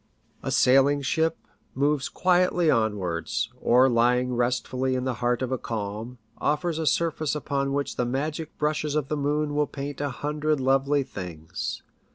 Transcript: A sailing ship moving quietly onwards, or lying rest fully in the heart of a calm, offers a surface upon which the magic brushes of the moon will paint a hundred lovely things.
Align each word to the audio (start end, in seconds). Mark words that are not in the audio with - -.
A 0.41 0.49
sailing 0.49 1.03
ship 1.03 1.37
moving 1.75 2.07
quietly 2.11 2.71
onwards, 2.71 3.53
or 3.61 3.87
lying 3.87 4.33
rest 4.33 4.67
fully 4.67 4.95
in 4.95 5.03
the 5.03 5.13
heart 5.21 5.43
of 5.43 5.51
a 5.51 5.59
calm, 5.59 6.17
offers 6.39 6.79
a 6.79 6.87
surface 6.87 7.35
upon 7.35 7.71
which 7.71 7.97
the 7.97 8.03
magic 8.07 8.57
brushes 8.57 8.95
of 8.95 9.09
the 9.09 9.15
moon 9.17 9.53
will 9.53 9.67
paint 9.67 10.01
a 10.01 10.09
hundred 10.09 10.59
lovely 10.59 11.03
things. 11.03 11.83